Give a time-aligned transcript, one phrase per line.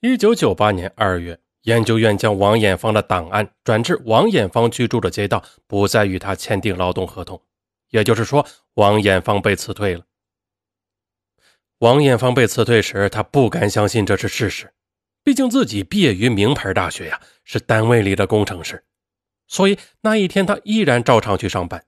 [0.00, 7.42] 一九九八年二月，研究院将王艳芳的档案转至王艳芳居住的街道，不再与他签订劳动合同。
[7.90, 10.04] 也就是说，王艳芳被辞退了。
[11.78, 14.72] 王艳芳被辞退时，他不敢相信这是事实，
[15.24, 18.84] 毕竟自己毕业于名牌大学呀，是单位里的工程师。
[19.48, 21.84] 所以那一天，他依然照常去上班。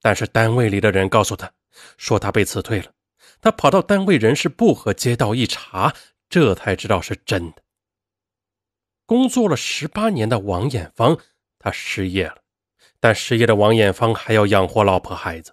[0.00, 1.52] 但是单位里的人告诉他，
[1.98, 2.86] 说他被辞退了。
[3.42, 5.94] 他跑到单位人事部和街道一查。
[6.30, 7.62] 这才知道是真的。
[9.04, 11.18] 工作了十八年的王艳芳，
[11.58, 12.36] 他失业了，
[13.00, 15.52] 但失业的王艳芳还要养活老婆孩子。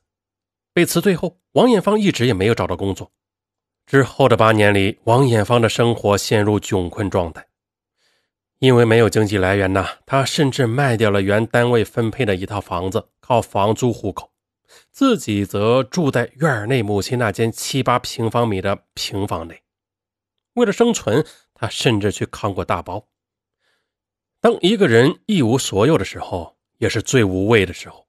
[0.71, 3.11] 被辞退后，王艳芳一直也没有找到工作。
[3.87, 7.47] 之后的八年里，王艳芳的生活陷入窘困状态，
[8.59, 14.31] 因为没有经济来源呐，她甚至卖掉了原单位分配的一套房子，靠房租糊口，
[14.91, 19.63] 自己则住在院内母亲那间七八平方米的平房内。
[20.57, 23.07] 为了生存，他甚至去扛过大包。
[24.41, 28.07] 当一个人一无所有的时候，也是最无畏的时候。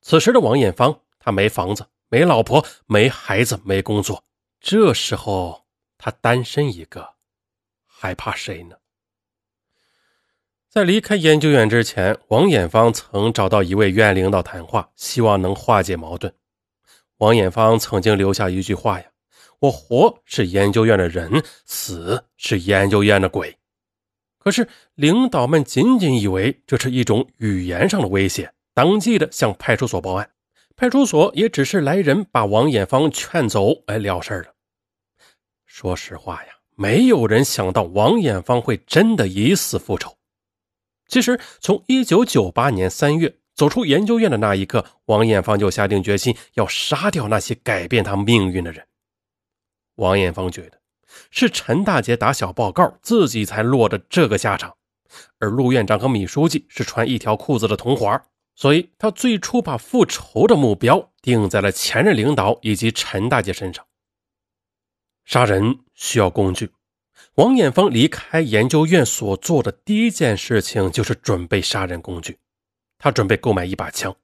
[0.00, 4.24] 此时的王艳芳，他没房子，没老婆，没孩子，没工作。
[4.60, 7.14] 这时候，他单身一个，
[7.86, 8.76] 还怕谁呢？
[10.68, 16.34] 在离开研究院之前，王艳芳曾找到一位院领导谈话，希望能化解矛盾。
[17.18, 19.06] 王艳芳曾经留下一句话呀。
[19.60, 23.56] 我活是研究院的人，死是研究院的鬼。
[24.38, 30.30] 可是领导们仅仅以为这是一种语言上的威胁，当即的向派出所报案。
[30.76, 34.54] 派出所也只是来人把王艳芳劝走，哎，了事了。
[35.66, 40.16] 说实话呀，没有人想到王艳芳会真的以死复仇。
[41.08, 48.86] 其实，从一九九八年三月走出研究院的那一刻，王艳芳就下定决心要杀掉那些改变她命运的人。
[49.98, 50.80] 王艳芳觉得
[51.30, 54.76] 是陈大姐打小报告，自己才落得这个下场，
[55.38, 58.20] 而陆院长和米书记是穿一条裤子的同伙，
[58.54, 63.84] 所以他最初把复仇的目标定在了前任领导以及陈大姐身上。
[65.24, 66.70] 杀人需要工具，
[67.34, 72.38] 王艳芳离开研究院所做的第一件事情就是准备杀人工具，
[72.98, 74.14] 他准备购买一把枪。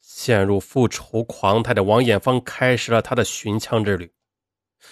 [0.00, 4.12] 陷入复仇狂态的王艳芳开始了他的寻枪之旅。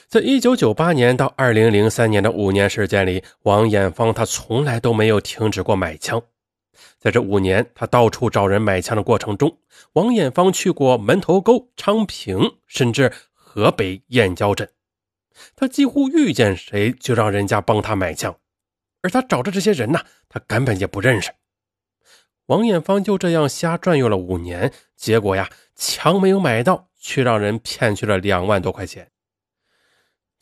[0.08, 6.22] 在一九九八年到二零零三年的五年时间里，王艳芳他从来都没有停止过买枪。
[6.98, 9.58] 在这五年，他到处找人买枪的过程中，
[9.92, 14.68] 王艳芳去过门头沟、昌平，甚至河北燕郊镇。
[15.54, 18.36] 他几乎遇见谁就让人家帮他买枪，
[19.02, 21.30] 而他找的这些人呢，他根本也不认识。
[22.46, 29.10] 王艳芳就这样瞎转悠了五年，结果呀，枪没有买到，却让人骗去了两万多块钱。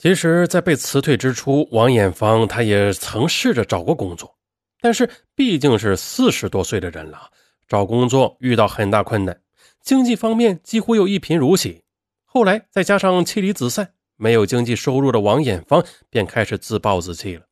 [0.02, 4.36] 其实，在被辞退之初，王艳芳她也曾试着找过工作，
[4.80, 7.30] 但是毕竟是四十多岁的人了，
[7.68, 9.40] 找工作遇到很大困难，
[9.80, 11.84] 经济方面几乎又一贫如洗。
[12.24, 17.44] 后来再加上妻离子散，没有经济收入的王艳芳便开始自暴自弃了。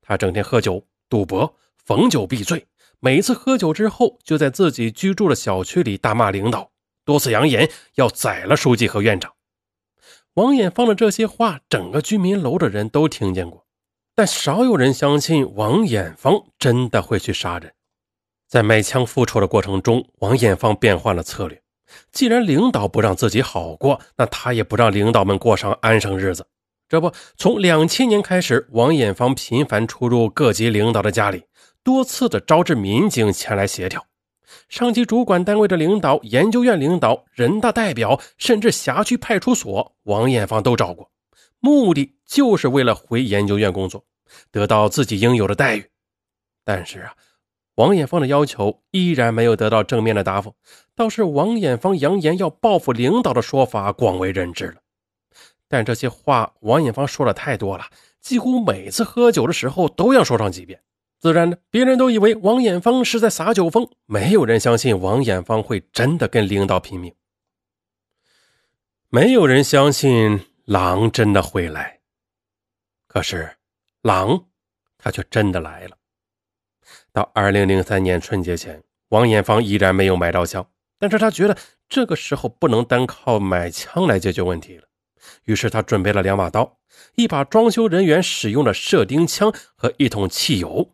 [0.00, 2.64] 她整天喝酒、赌博，逢酒必醉，
[3.00, 6.70] 每一次喝酒之后，就在自己居住的小区里大骂领导，
[7.04, 9.32] 多次扬言要宰了书记和院长。
[10.36, 13.64] 王艳芳的这些话，整个居民楼的人都听见过，
[14.14, 17.72] 但少有人相信王艳芳真的会去杀人。
[18.46, 21.62] 在卖枪复仇的过程中，王艳芳变换了策略。
[22.12, 26.46] 既然领导不让自己好过，那他也不让领导们过上安生日子。
[26.86, 31.44] 这不，从两千年开始，王艳芳频繁出入各级领导的家里，
[31.82, 34.04] 多次的招致民警前来协调。
[34.68, 41.10] 上级主管单位的领导、研究院领导、人大代表，甚至辖区派出所，王艳芳都找过，
[41.58, 44.04] 目的就是为了回研究院工作，
[44.50, 45.84] 得到自己应有的待遇。
[46.64, 47.14] 但是啊，
[47.76, 50.54] 王艳芳的要求依然没有得到正面的答复，
[50.94, 54.76] 倒是王艳芳扬言要报复领导的说法广为人知了。
[55.68, 57.84] 但这些话，王艳芳说的太多了，
[58.20, 60.80] 几乎每次喝酒的时候都要说上几遍。
[61.26, 67.12] 自然的，别人都以为王艳芳是在撒酒疯，没有人相信王艳芳会真的跟领导拼命。
[69.08, 71.98] 没有人相信狼真的会来，
[73.08, 73.56] 可是
[74.02, 74.44] 狼，
[74.98, 75.96] 他却真的来了。
[77.12, 80.64] 到二零零三年春节前，王艳芳依然没有买到枪，
[80.96, 81.58] 但是他觉得
[81.88, 84.84] 这个时候不能单靠买枪来解决问题了，
[85.42, 86.78] 于是他准备了两把刀、
[87.16, 90.92] 一把装修人员使用的射钉枪和一桶汽油。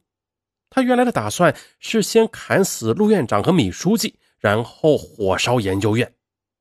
[0.74, 6.10] 他原来的打算是先砍死陆院长和米书记，然后火烧研究院。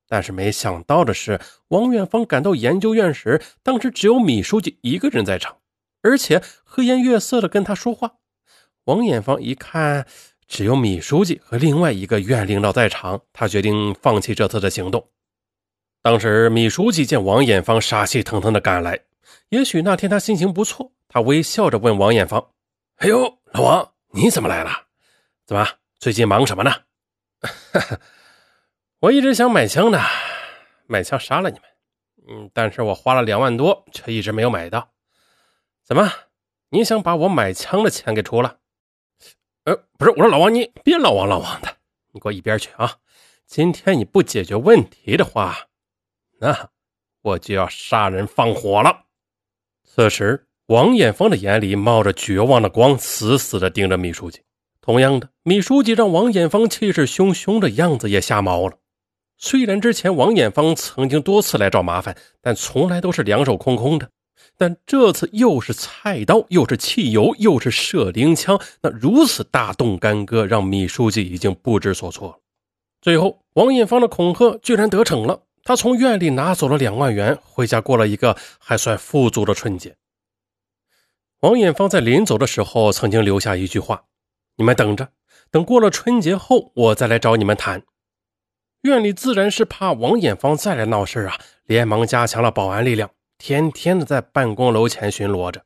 [0.06, 5.56] 但是没想到的是，王远芳赶到研究院时，当时只有米书记一个人在场。
[6.02, 8.16] 而且和颜悦色的跟他说话。
[8.84, 10.04] 王艳芳一看，
[10.46, 15.08] 只有米书记和另外一个院领导在场，他决定放弃这次的行动。
[16.02, 18.98] 当时，米书记见王艳芳杀气腾腾的赶来，
[19.50, 22.44] 也许那天他心情不错，他微笑着问王艳芳
[22.98, 24.70] ：“哎呦，老王，你怎么来了？
[25.46, 25.66] 怎么
[25.98, 26.70] 最近忙什么呢
[29.00, 29.98] ？”“我一直想买枪呢，
[30.86, 31.68] 买枪杀了你们。
[32.28, 34.92] 嗯，但是我花了两万多，却一直没有买到。
[35.82, 36.12] 怎么，
[36.68, 38.58] 你想把我买枪的钱给出了
[39.64, 41.76] ？”“呃，不是，我说老王，你别老王老王的，
[42.12, 42.98] 你给我一边去啊！
[43.46, 45.68] 今天你不解决问题的话。”
[46.40, 46.70] 那
[47.20, 49.06] 我就要杀人放火了。
[49.84, 54.40] 此时，王艳芳的眼里冒着绝望的光，死死地盯着米书记。
[54.80, 58.78] 同样的，米书记让王艳芳气势汹汹的样子也吓毛了。
[59.36, 64.08] 虽然之前王艳芳曾经多次来找麻烦，但从来都是两手空空的。
[64.56, 72.36] 但这次又是菜刀，又是汽油，又是射钉枪，那如此大动干戈，让米书记已经不知所措了。
[73.02, 75.42] 最后，王艳芳的恐吓居然得逞了。
[75.64, 79.94] 他从院里拿走了两万元，回家过了一个还算富足的春节。
[81.42, 84.04] 王艳芳在临走的时候曾经留下一句话
[84.58, 85.08] ：“你们等着，
[85.50, 87.82] 等过了春节后，我再来找你们谈。”
[88.82, 95.64] 院里自然是怕王艳芳再来闹事啊，连忙加强了保安力量，天天的在办公楼前巡逻着。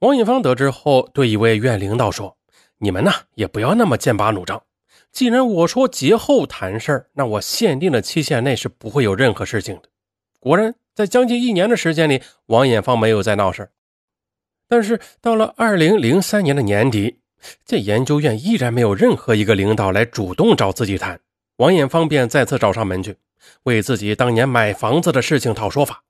[0.00, 2.36] 王艳芳得知后，对一位院领导说
[2.76, 4.62] ：“你们呢，也不要那么剑拔弩张。”
[5.10, 9.88] 既然我说节后谈事儿，那我限定的期限内是不会有任何事情的。
[10.38, 13.70] 果然，在将近一年的时间里，王艳芳没有再闹事
[14.68, 17.20] 但是到了二零零三年的年底，
[17.64, 21.18] 这研究院依然没有任何一个领导来主动找自己谈，
[21.56, 23.16] 王艳芳便再次找上门去，
[23.62, 26.04] 为自己当年买房子的事情讨说法。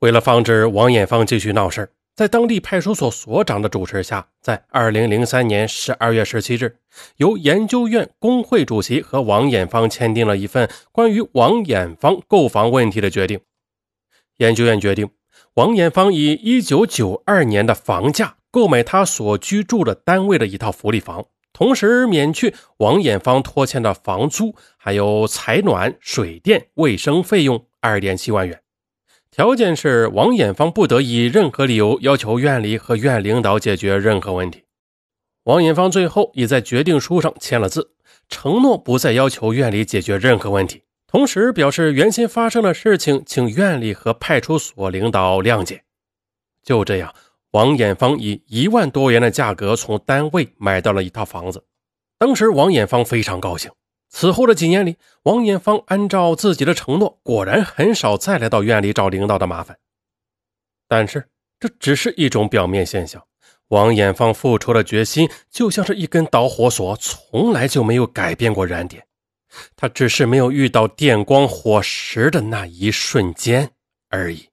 [0.00, 6.76] 为了防止王艳芳继续闹事在当地派出所所长的主持下，在二零零三年十二月十七日，
[7.16, 13.40] 由研究院工会主席和王艳芳签订了一份关于王艳芳购房问题的决定。
[14.38, 15.08] 研究院决定，
[15.54, 28.60] 王艳芳以一九九二年的房价购买他所居住的单位的一套福利房，同时免去王艳芳拖欠的房租，还有采暖、水电、卫生费用二点七万元。
[29.30, 34.64] 条件是王艳芳不得以任何理由要求院里和院领导解决任何问题。
[35.44, 37.92] 王艳芳最后也在决定书上签了字，
[38.28, 40.82] 承诺不再要求院里解决任何问题，
[41.14, 45.80] 同时表示原先发生的事情，请院里和派出所领导谅解。
[46.64, 47.14] 就这样，
[47.52, 51.64] 王艳芳以一万多元的价格从单位买到了一套房子。
[52.18, 53.70] 当时，王艳芳非常高兴。
[54.08, 59.78] 此后的几年里，王艳芳按照自己的承诺，果然很少再来到院里找领导的麻烦。
[60.88, 61.28] 但是，
[61.60, 63.22] 这只是一种表面现象。
[63.68, 69.06] 王艳芳复仇的决心就像是一根导火索，从来就没有改变过燃点。
[69.76, 73.70] 他只是没有遇到电光火石的那一瞬间
[74.08, 74.48] 而已。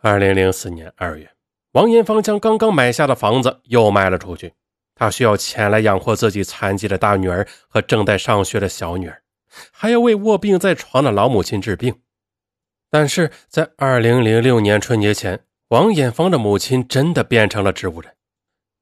[0.00, 1.30] 二零零四年二月，
[1.72, 4.54] 王艳芳将刚刚买下的房子又卖了出去。
[4.94, 9.22] 他需要钱来养活自己残疾的大女儿和正在上学的小女儿，
[9.72, 12.00] 还要为卧病在床的老母亲治病。
[12.90, 18.14] 但是在二零零六年春节前，王艳芳的母亲真的变成了植物人。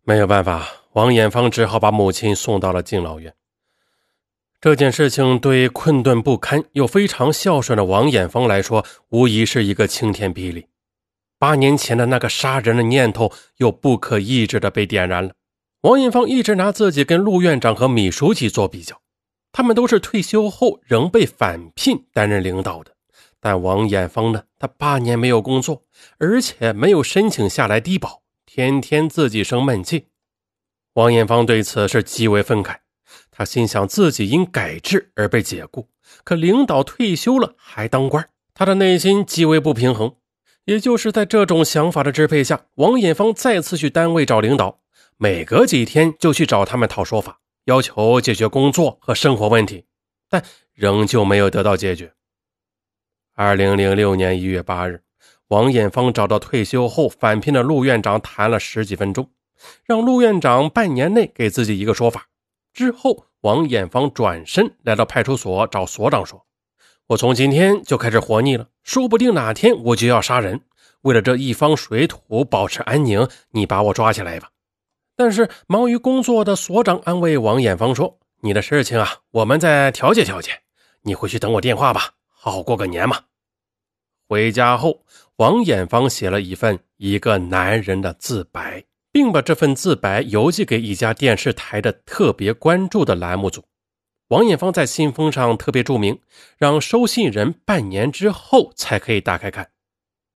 [0.02, 3.34] 没有办法，王艳芳只好把母亲送到了敬老院。
[4.60, 10.66] 这件事情对困顿不堪又非常孝顺的王艳芳来说，无疑是一个晴天霹雳。
[11.38, 15.34] 八年前的那个杀人的念头又不可抑制的被点燃了。
[15.82, 19.00] 王艳芳一直拿自己跟陆院长和米书记做比较，
[19.52, 22.96] 他们都是退休后仍被返聘担任领导的。
[23.38, 24.42] 但王艳芳呢？
[24.58, 25.84] 他八年没有工作，
[26.18, 30.06] 而且没有申请下来低保，天天自己生闷气。
[30.94, 32.78] 王艳芳对此是极为愤慨，
[33.38, 35.86] 他心想自己因改制而被解雇，
[36.24, 40.16] 可领导退休了还当官，他的内心极为不平衡。
[40.64, 44.80] 也就是在这种想法的支配下，王艳芳再次去单位找领导。
[45.18, 49.84] 每隔几天就去找他们讨说法，要求解决工作和生活问题，
[50.28, 50.42] 但
[50.74, 52.12] 仍旧没有得到解决。
[53.36, 55.04] 二零零六年一月八日，
[55.46, 59.30] 王艳芳找到退休后返聘的陆院长谈了十几分钟，
[59.84, 62.26] 让陆院长半年内给自己一个说法。
[62.72, 66.46] 之后，王艳芳转身来到派出所找所长说
[67.08, 70.60] ：“我从今天就开始活腻了，说不定哪天我就要杀人。
[71.02, 74.50] 为了这一方水土保持安宁，你把我抓起来吧。”
[75.16, 80.62] 但是忙于工作的所长安慰王艳芳说：“你的事情啊，我们再调解调解。
[81.02, 83.22] 你回去等我电话吧，好好过个年嘛。”
[84.28, 85.04] 回家后，
[85.36, 93.64] 王艳芳写了一份一个男人的自白，并把这份自白邮寄给一家电视台的特别关注的栏目组。
[94.28, 96.20] 王艳芳在信封上特别注明，
[96.58, 99.70] 让收信人半年之后才可以打开看。